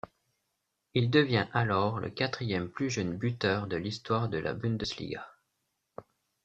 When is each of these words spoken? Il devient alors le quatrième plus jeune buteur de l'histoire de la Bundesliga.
Il 0.95 1.11
devient 1.11 1.45
alors 1.53 1.99
le 1.99 2.09
quatrième 2.09 2.69
plus 2.69 2.89
jeune 2.89 3.15
buteur 3.17 3.67
de 3.67 3.75
l'histoire 3.75 4.29
de 4.29 4.39
la 4.39 4.55
Bundesliga. 4.55 5.27